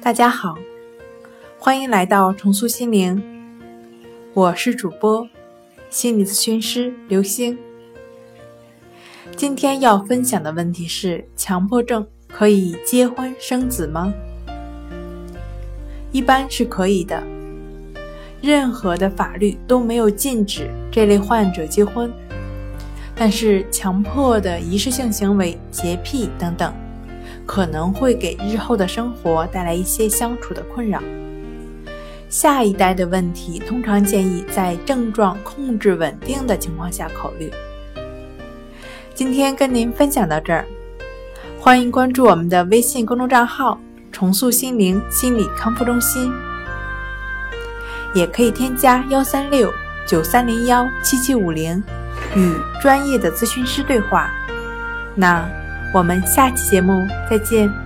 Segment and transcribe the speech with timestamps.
[0.00, 0.54] 大家好，
[1.58, 3.22] 欢迎来到重塑心灵，
[4.34, 5.28] 我是主播
[5.90, 7.58] 心理咨询师刘星。
[9.34, 14.12] 今天要分享的问题是：强迫症可以结婚生子吗？
[16.12, 17.22] 一般是可以的，
[18.40, 22.10] 任何的法律都没有禁止这类患者结婚。
[23.14, 26.72] 但是，强迫的仪式性行为、洁癖等等，
[27.46, 31.00] 可能会给日后的生活带来一些相处的困扰。
[32.28, 37.50] 下一代的问题，通常建议在症状控制稳定的情况下考虑。
[39.14, 40.66] 今天跟您分享到这儿，
[41.58, 46.30] 欢迎关注我们的微信公众账号“重塑心灵心理康复中心”，
[48.12, 49.72] 也可以添加幺三六
[50.06, 51.82] 九三零幺七七五零。
[52.34, 54.30] 与专业的咨询师对话，
[55.14, 55.48] 那
[55.96, 57.85] 我们下期节目再见。